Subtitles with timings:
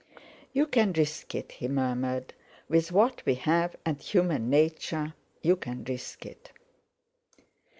[0.51, 2.33] "You can risk it," he murmured;
[2.67, 6.49] "with what we have, and human nature, you can risk it."